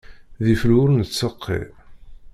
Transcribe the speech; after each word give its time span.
D 0.43 0.45
iflu 0.53 0.75
ur 0.83 0.89
nettseqqi. 0.91 1.61